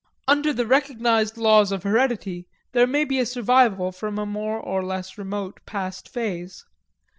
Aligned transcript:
Under 0.27 0.51
the 0.51 0.65
recognized 0.65 1.37
laws 1.37 1.71
of 1.71 1.83
heredity 1.83 2.47
there 2.71 2.87
may 2.87 3.05
be 3.05 3.19
a 3.19 3.23
survival 3.27 3.91
from 3.91 4.17
a 4.17 4.25
more 4.25 4.59
or 4.59 4.81
less 4.83 5.15
remote 5.15 5.59
past 5.67 6.09
phase. 6.09 6.65